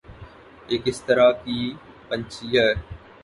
[0.69, 1.59] یہ کس طرح کی
[2.09, 2.73] پنچھی ہے